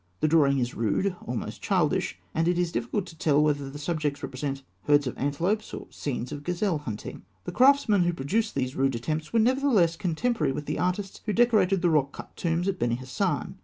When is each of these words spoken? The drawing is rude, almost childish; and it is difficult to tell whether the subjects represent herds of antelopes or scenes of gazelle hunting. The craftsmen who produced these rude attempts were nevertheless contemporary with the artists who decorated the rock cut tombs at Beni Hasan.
The 0.19 0.27
drawing 0.27 0.57
is 0.57 0.73
rude, 0.73 1.15
almost 1.27 1.61
childish; 1.61 2.17
and 2.33 2.47
it 2.47 2.57
is 2.57 2.71
difficult 2.71 3.05
to 3.05 3.15
tell 3.15 3.39
whether 3.43 3.69
the 3.69 3.77
subjects 3.77 4.23
represent 4.23 4.63
herds 4.87 5.05
of 5.05 5.15
antelopes 5.15 5.75
or 5.75 5.85
scenes 5.91 6.31
of 6.31 6.43
gazelle 6.43 6.79
hunting. 6.79 7.21
The 7.43 7.51
craftsmen 7.51 8.05
who 8.05 8.13
produced 8.13 8.55
these 8.55 8.75
rude 8.75 8.95
attempts 8.95 9.31
were 9.31 9.37
nevertheless 9.37 9.95
contemporary 9.95 10.53
with 10.53 10.65
the 10.65 10.79
artists 10.79 11.21
who 11.27 11.33
decorated 11.33 11.83
the 11.83 11.91
rock 11.91 12.13
cut 12.13 12.35
tombs 12.35 12.67
at 12.67 12.79
Beni 12.79 12.95
Hasan. 12.95 13.57